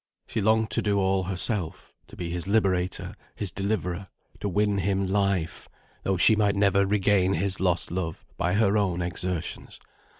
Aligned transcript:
She 0.25 0.41
longed 0.41 0.71
to 0.71 0.81
do 0.81 0.97
all 0.99 1.25
herself; 1.25 1.93
to 2.07 2.15
be 2.15 2.31
his 2.31 2.47
liberator, 2.47 3.13
his 3.35 3.51
deliverer; 3.51 4.07
to 4.39 4.49
win 4.49 4.79
him 4.79 5.05
life, 5.05 5.69
though 6.01 6.17
she 6.17 6.35
might 6.35 6.55
never 6.55 6.87
regain 6.87 7.33
his 7.35 7.59
lost 7.59 7.91
love, 7.91 8.25
by 8.35 8.55
her 8.55 8.79
own 8.79 9.03
exertions. 9.03 9.79